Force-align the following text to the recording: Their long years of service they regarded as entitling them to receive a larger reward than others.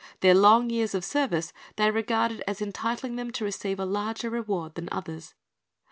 Their 0.21 0.33
long 0.33 0.71
years 0.71 0.95
of 0.95 1.05
service 1.05 1.53
they 1.75 1.91
regarded 1.91 2.43
as 2.47 2.59
entitling 2.59 3.17
them 3.17 3.29
to 3.33 3.45
receive 3.45 3.79
a 3.79 3.85
larger 3.85 4.31
reward 4.31 4.73
than 4.73 4.89
others. 4.91 5.35